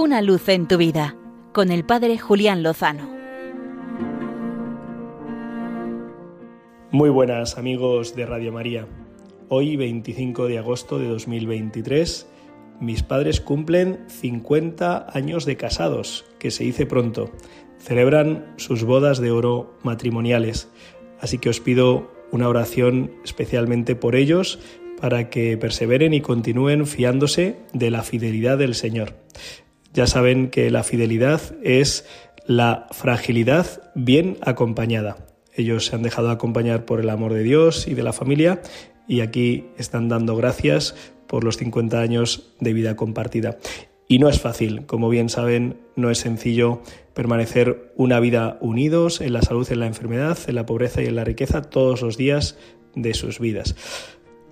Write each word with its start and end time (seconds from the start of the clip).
Una 0.00 0.22
luz 0.22 0.48
en 0.48 0.68
tu 0.68 0.76
vida 0.76 1.16
con 1.52 1.72
el 1.72 1.84
Padre 1.84 2.18
Julián 2.18 2.62
Lozano. 2.62 3.10
Muy 6.92 7.10
buenas 7.10 7.58
amigos 7.58 8.14
de 8.14 8.24
Radio 8.24 8.52
María. 8.52 8.86
Hoy 9.48 9.74
25 9.74 10.46
de 10.46 10.58
agosto 10.58 11.00
de 11.00 11.08
2023 11.08 12.28
mis 12.78 13.02
padres 13.02 13.40
cumplen 13.40 14.04
50 14.06 15.08
años 15.12 15.44
de 15.44 15.56
casados, 15.56 16.26
que 16.38 16.52
se 16.52 16.62
dice 16.62 16.86
pronto. 16.86 17.32
Celebran 17.80 18.54
sus 18.56 18.84
bodas 18.84 19.18
de 19.18 19.32
oro 19.32 19.76
matrimoniales. 19.82 20.70
Así 21.18 21.38
que 21.38 21.48
os 21.48 21.58
pido 21.58 22.08
una 22.30 22.48
oración 22.48 23.10
especialmente 23.24 23.96
por 23.96 24.14
ellos 24.14 24.60
para 25.00 25.28
que 25.28 25.56
perseveren 25.56 26.14
y 26.14 26.20
continúen 26.20 26.86
fiándose 26.86 27.56
de 27.72 27.90
la 27.90 28.04
fidelidad 28.04 28.58
del 28.58 28.76
Señor. 28.76 29.16
Ya 29.92 30.06
saben 30.06 30.50
que 30.50 30.70
la 30.70 30.82
fidelidad 30.82 31.40
es 31.62 32.06
la 32.46 32.86
fragilidad 32.90 33.66
bien 33.94 34.38
acompañada. 34.40 35.16
Ellos 35.54 35.86
se 35.86 35.96
han 35.96 36.02
dejado 36.02 36.30
acompañar 36.30 36.84
por 36.84 37.00
el 37.00 37.10
amor 37.10 37.34
de 37.34 37.42
Dios 37.42 37.88
y 37.88 37.94
de 37.94 38.02
la 38.02 38.12
familia 38.12 38.62
y 39.08 39.20
aquí 39.20 39.66
están 39.76 40.08
dando 40.08 40.36
gracias 40.36 40.94
por 41.26 41.44
los 41.44 41.56
50 41.56 42.00
años 42.00 42.54
de 42.60 42.72
vida 42.72 42.96
compartida. 42.96 43.58
Y 44.06 44.18
no 44.18 44.28
es 44.30 44.40
fácil, 44.40 44.86
como 44.86 45.10
bien 45.10 45.28
saben, 45.28 45.76
no 45.94 46.10
es 46.10 46.18
sencillo 46.18 46.80
permanecer 47.12 47.92
una 47.96 48.20
vida 48.20 48.56
unidos 48.60 49.20
en 49.20 49.34
la 49.34 49.42
salud, 49.42 49.70
en 49.70 49.80
la 49.80 49.86
enfermedad, 49.86 50.38
en 50.46 50.54
la 50.54 50.64
pobreza 50.64 51.02
y 51.02 51.06
en 51.06 51.16
la 51.16 51.24
riqueza 51.24 51.62
todos 51.62 52.00
los 52.00 52.16
días 52.16 52.56
de 52.94 53.12
sus 53.12 53.38
vidas. 53.38 53.76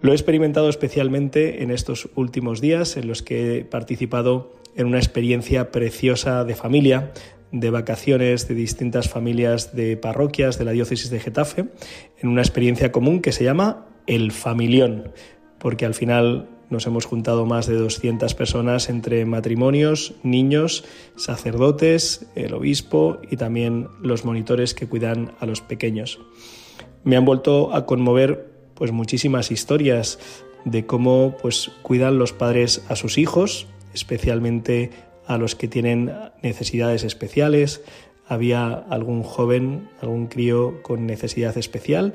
Lo 0.00 0.10
he 0.10 0.14
experimentado 0.14 0.68
especialmente 0.68 1.62
en 1.62 1.70
estos 1.70 2.08
últimos 2.16 2.60
días 2.60 2.96
en 2.96 3.06
los 3.06 3.22
que 3.22 3.58
he 3.58 3.64
participado 3.64 4.52
en 4.76 4.86
una 4.86 4.98
experiencia 4.98 5.70
preciosa 5.70 6.44
de 6.44 6.54
familia, 6.54 7.12
de 7.52 7.70
vacaciones 7.70 8.48
de 8.48 8.54
distintas 8.54 9.08
familias 9.08 9.76
de 9.76 9.96
parroquias 9.96 10.58
de 10.58 10.64
la 10.64 10.72
diócesis 10.72 11.10
de 11.10 11.20
Getafe, 11.20 11.66
en 12.20 12.28
una 12.28 12.42
experiencia 12.42 12.90
común 12.90 13.20
que 13.20 13.32
se 13.32 13.44
llama 13.44 13.86
el 14.06 14.32
familión, 14.32 15.12
porque 15.58 15.86
al 15.86 15.94
final 15.94 16.48
nos 16.70 16.86
hemos 16.86 17.04
juntado 17.04 17.46
más 17.46 17.66
de 17.66 17.76
200 17.76 18.34
personas 18.34 18.88
entre 18.88 19.24
matrimonios, 19.26 20.14
niños, 20.22 20.84
sacerdotes, 21.16 22.26
el 22.34 22.54
obispo 22.54 23.18
y 23.30 23.36
también 23.36 23.88
los 24.00 24.24
monitores 24.24 24.74
que 24.74 24.88
cuidan 24.88 25.32
a 25.38 25.46
los 25.46 25.60
pequeños. 25.60 26.18
Me 27.04 27.16
han 27.16 27.24
vuelto 27.24 27.74
a 27.74 27.86
conmover 27.86 28.50
pues 28.74 28.90
muchísimas 28.90 29.50
historias 29.50 30.18
de 30.64 30.86
cómo 30.86 31.36
pues 31.40 31.70
cuidan 31.82 32.18
los 32.18 32.32
padres 32.32 32.84
a 32.88 32.96
sus 32.96 33.18
hijos, 33.18 33.68
especialmente 33.94 34.90
a 35.26 35.38
los 35.38 35.54
que 35.54 35.68
tienen 35.68 36.12
necesidades 36.42 37.04
especiales. 37.04 37.82
Había 38.26 38.72
algún 38.72 39.22
joven, 39.22 39.88
algún 40.00 40.26
crío 40.26 40.82
con 40.82 41.06
necesidad 41.06 41.56
especial 41.56 42.14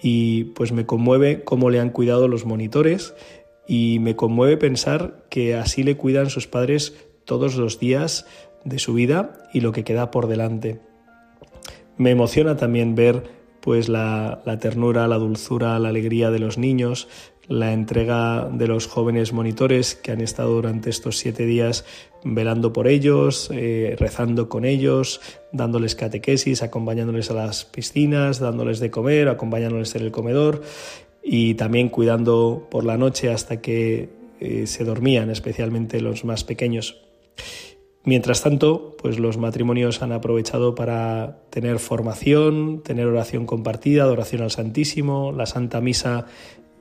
y 0.00 0.44
pues 0.44 0.72
me 0.72 0.86
conmueve 0.86 1.42
cómo 1.42 1.70
le 1.70 1.80
han 1.80 1.90
cuidado 1.90 2.28
los 2.28 2.46
monitores 2.46 3.14
y 3.66 3.98
me 4.00 4.16
conmueve 4.16 4.56
pensar 4.56 5.24
que 5.28 5.54
así 5.54 5.82
le 5.82 5.96
cuidan 5.96 6.30
sus 6.30 6.46
padres 6.46 6.94
todos 7.24 7.56
los 7.56 7.78
días 7.78 8.26
de 8.64 8.78
su 8.78 8.94
vida 8.94 9.42
y 9.52 9.60
lo 9.60 9.72
que 9.72 9.84
queda 9.84 10.10
por 10.10 10.26
delante. 10.26 10.80
Me 11.96 12.10
emociona 12.10 12.56
también 12.56 12.94
ver 12.94 13.37
pues 13.68 13.90
la, 13.90 14.40
ternura, 14.62 15.06
la 15.08 15.18
dulzura, 15.18 15.78
la 15.78 15.90
alegría 15.90 16.30
de 16.30 16.38
los 16.38 16.56
niños, 16.56 17.06
la 17.48 17.74
entrega 17.74 18.48
de 18.50 18.66
los 18.66 18.86
jóvenes 18.86 19.34
monitores 19.34 19.94
que 19.94 20.10
han 20.10 20.22
estado 20.22 20.54
durante 20.54 20.88
estos 20.88 21.18
siete 21.18 21.44
días 21.44 21.84
velando 22.24 22.72
por 22.72 22.88
ellos, 22.88 23.50
eh, 23.52 23.94
rezando 23.98 24.48
con 24.48 24.64
ellos, 24.64 25.20
dándoles 25.52 25.96
catequesis, 25.96 26.62
acompañándoles 26.62 27.30
a 27.30 27.34
las 27.34 27.66
piscinas, 27.66 28.38
dándoles 28.38 28.80
de 28.80 28.90
comer, 28.90 29.28
acompañándoles 29.28 29.94
en 29.96 30.02
el 30.04 30.12
comedor 30.12 30.62
y 31.22 31.52
también 31.52 31.90
cuidando 31.90 32.68
por 32.70 32.84
la 32.84 32.96
noche 32.96 33.30
hasta 33.30 33.60
que 33.60 34.08
eh, 34.40 34.66
se 34.66 34.84
dormían, 34.84 35.28
especialmente 35.28 36.00
los 36.00 36.24
más 36.24 36.42
pequeños. 36.42 37.02
Mientras 38.04 38.42
tanto, 38.42 38.96
pues 39.00 39.18
los 39.18 39.36
matrimonios 39.36 40.02
han 40.02 40.12
aprovechado 40.12 40.74
para 40.74 41.40
tener 41.50 41.78
formación, 41.78 42.82
tener 42.82 43.06
oración 43.06 43.44
compartida, 43.44 44.04
adoración 44.04 44.42
al 44.42 44.50
Santísimo, 44.50 45.32
la 45.32 45.46
Santa 45.46 45.80
Misa 45.80 46.26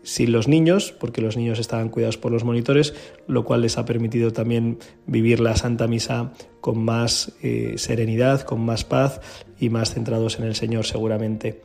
sin 0.04 0.32
los 0.32 0.48
niños, 0.48 0.94
porque 0.98 1.20
los 1.20 1.36
niños 1.36 1.60
estaban 1.60 1.90
cuidados 1.90 2.18
por 2.18 2.32
los 2.32 2.46
monitores, 2.46 2.94
lo 3.28 3.44
cual 3.44 3.62
les 3.62 3.78
ha 3.78 3.84
permitido 3.84 4.32
también 4.32 4.78
vivir 5.06 5.42
la 5.42 5.58
Santa 5.58 5.86
Misa 5.86 6.32
con 6.62 6.82
más 6.82 7.34
eh, 7.44 7.74
serenidad, 7.76 8.42
con 8.44 8.62
más 8.62 8.86
paz 8.86 9.20
y 9.60 9.70
más 9.70 9.94
centrados 9.94 10.40
en 10.40 10.46
el 10.46 10.56
Señor 10.56 10.86
seguramente. 10.86 11.62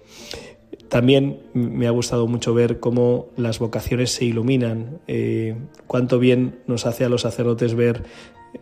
También 0.89 1.39
me 1.55 1.87
ha 1.87 1.91
gustado 1.91 2.27
mucho 2.27 2.53
ver 2.53 2.81
cómo 2.81 3.29
las 3.37 3.61
vocaciones 3.61 4.11
se 4.11 4.25
iluminan, 4.25 4.99
eh, 5.07 5.55
cuánto 5.87 6.19
bien 6.19 6.59
nos 6.67 6.85
hace 6.85 7.05
a 7.05 7.09
los 7.09 7.23
sacerdotes 7.23 7.75
ver 7.75 8.03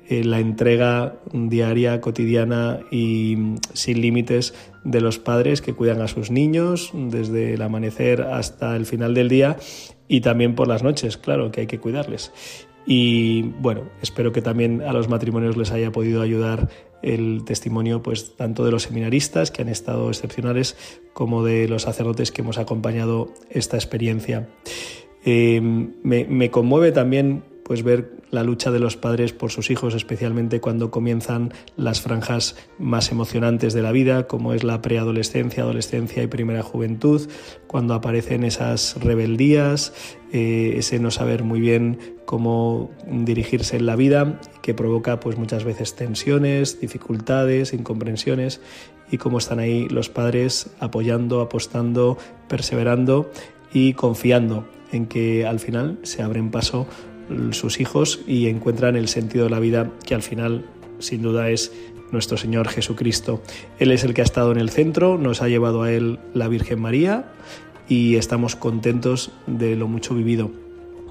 eh, 0.09 0.25
la 0.25 0.41
entrega 0.41 1.17
diaria, 1.33 2.01
cotidiana 2.01 2.81
y 2.91 3.37
sin 3.75 4.01
límites 4.01 4.55
de 4.85 5.01
los 5.01 5.19
padres 5.19 5.63
que 5.63 5.75
cuidan 5.75 6.01
a 6.01 6.09
sus 6.09 6.31
niños 6.31 6.91
desde 6.95 7.55
el 7.55 7.63
amanecer 7.63 8.23
hasta 8.23 8.77
el 8.77 8.87
final 8.87 9.15
del 9.15 9.29
día 9.29 9.57
y 10.09 10.21
también 10.21 10.55
por 10.55 10.69
las 10.69 10.83
noches, 10.83 11.17
claro, 11.17 11.51
que 11.51 11.63
hay 11.63 11.67
que 11.67 11.79
cuidarles. 11.79 12.33
Y 12.87 13.43
bueno, 13.61 13.83
espero 14.03 14.33
que 14.33 14.43
también 14.43 14.83
a 14.83 14.93
los 14.93 15.09
matrimonios 15.09 15.57
les 15.57 15.71
haya 15.71 15.93
podido 15.93 16.23
ayudar 16.23 16.69
el 17.03 17.45
testimonio 17.45 18.03
pues 18.03 18.37
tanto 18.37 18.65
de 18.65 18.71
los 18.71 18.83
seminaristas 18.85 19.51
que 19.51 19.63
han 19.63 19.69
estado 19.69 20.09
excepcionales 20.09 20.77
como 21.13 21.45
de 21.45 21.69
los 21.69 21.83
sacerdotes 21.83 22.33
que 22.33 22.43
hemos 22.43 22.59
acompañado 22.59 23.33
esta 23.51 23.77
experiencia. 23.77 24.49
Eh, 25.25 25.61
me, 25.61 26.25
me, 26.25 26.51
conmueve 26.51 26.93
también 26.93 27.45
pues 27.65 27.83
ver 27.83 28.20
la 28.31 28.45
lucha 28.45 28.71
de 28.71 28.79
los 28.79 28.97
padres 28.97 29.33
por 29.33 29.51
sus 29.51 29.71
hijos, 29.71 29.95
especialmente 29.95 30.61
cuando 30.61 30.91
comienzan 30.91 31.53
las 31.77 32.01
franjas 32.01 32.57
más 32.79 33.11
emocionantes 33.11 33.75
de 33.75 33.83
la 33.83 33.93
vida, 33.93 34.27
como 34.27 34.53
es 34.53 34.65
la 34.65 34.83
preadolescencia, 34.83 35.63
adolescencia 35.63 36.23
y 36.23 36.27
primera 36.27 36.63
juventud, 36.63 37.29
cuando 37.67 37.95
aparecen 37.95 38.45
esas 38.45 38.97
rebeldías, 39.01 39.93
eh, 40.33 40.75
ese 40.77 40.99
no 40.99 41.11
saber 41.11 41.43
muy 41.43 41.61
bien 41.61 41.99
cómo 42.25 42.91
dirigirse 43.07 43.77
en 43.77 43.87
la 43.87 43.97
vida, 43.97 44.41
que 44.63 44.75
provoca 44.75 45.19
pues 45.19 45.37
muchas 45.37 45.65
veces 45.65 45.97
tensiones, 45.97 46.81
dificultades, 46.81 47.73
incomprensiones 47.73 48.61
y 49.11 49.19
cómo 49.19 49.39
están 49.39 49.59
ahí 49.59 49.89
los 49.89 50.09
padres 50.09 50.71
apoyando, 50.79 51.41
apostando, 51.41 52.17
perseverando 52.49 53.31
y 53.73 53.95
confiando 53.95 54.69
en 54.93 55.07
que 55.07 55.47
al 55.47 55.59
final 55.61 55.99
se 56.03 56.23
abren 56.23 56.51
paso 56.51 56.87
sus 57.53 57.81
hijos 57.81 58.21
y 58.27 58.49
encuentran 58.49 58.97
el 58.97 59.09
sentido 59.09 59.45
de 59.45 59.51
la 59.51 59.61
vida 59.61 59.91
que 60.07 60.15
al 60.15 60.23
final 60.23 60.65
sin 60.99 61.23
duda 61.23 61.51
es 61.51 61.73
nuestro 62.13 62.37
Señor 62.37 62.69
Jesucristo. 62.69 63.43
Él 63.79 63.93
es 63.93 64.05
el 64.05 64.15
que 64.15 64.21
ha 64.21 64.25
estado 64.25 64.53
en 64.53 64.59
el 64.59 64.71
centro, 64.71 65.19
nos 65.19 65.43
ha 65.43 65.49
llevado 65.49 65.83
a 65.83 65.93
Él 65.93 66.19
la 66.35 66.49
Virgen 66.49 66.81
María 66.81 67.33
y 67.89 68.17
estamos 68.17 68.57
contentos 68.57 69.33
de 69.47 69.77
lo 69.77 69.89
mucho 69.89 70.15
vivido. 70.15 70.51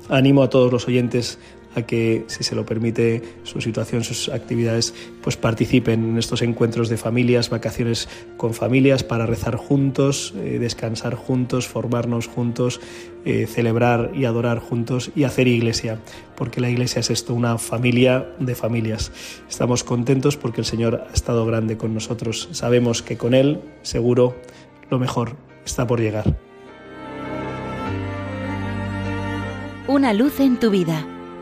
Animo 0.10 0.44
a 0.44 0.50
todos 0.50 0.72
los 0.72 0.88
oyentes 0.88 1.40
a 1.76 1.84
que, 1.84 2.26
si 2.28 2.44
se 2.44 2.56
lo 2.56 2.66
permite 2.66 3.22
su 3.44 3.62
situación, 3.62 4.04
sus 4.04 4.30
actividades, 4.30 4.94
pues 5.22 5.38
participen 5.38 6.12
en 6.12 6.18
estos 6.18 6.42
encuentros 6.42 6.90
de 6.90 6.98
familias, 6.98 7.50
vacaciones 7.50 8.10
con 8.38 8.54
familias, 8.54 9.04
para 9.04 9.26
rezar 9.26 9.56
juntos, 9.56 10.34
eh, 10.38 10.58
descansar 10.60 11.16
juntos, 11.16 11.68
formarnos 11.68 12.28
juntos, 12.28 12.82
eh, 13.26 13.48
celebrar 13.48 14.12
y 14.16 14.26
adorar 14.26 14.60
juntos 14.60 15.12
y 15.16 15.24
hacer 15.24 15.48
iglesia, 15.48 16.00
porque 16.36 16.62
la 16.62 16.70
iglesia 16.70 17.02
es 17.02 17.10
esto, 17.10 17.34
una 17.34 17.58
familia 17.58 18.30
de 18.40 18.56
familias. 18.56 19.12
Estamos 19.50 19.84
contentos 19.84 20.38
porque 20.38 20.62
el 20.62 20.66
Señor 20.66 21.06
ha 21.10 21.14
estado 21.14 21.46
grande 21.46 21.78
con 21.78 21.94
nosotros. 21.94 22.50
Sabemos 22.52 23.02
que 23.02 23.18
con 23.18 23.34
Él, 23.34 23.60
seguro, 23.82 24.36
lo 24.90 25.00
mejor 25.00 25.36
está 25.66 25.86
por 25.86 26.00
llegar. 26.00 26.38
Una 29.88 30.14
luz 30.14 30.40
en 30.40 30.60
tu 30.60 30.70
vida 30.70 31.19